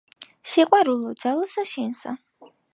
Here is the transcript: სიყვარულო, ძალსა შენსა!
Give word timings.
სიყვარულო, 0.53 1.13
ძალსა 1.25 1.69
შენსა! 1.75 2.19